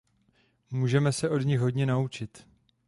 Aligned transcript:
Můžeme 0.71 1.11
se 1.13 1.29
od 1.29 1.37
nich 1.39 1.59
hodně 1.59 1.85
naučit. 1.85 2.47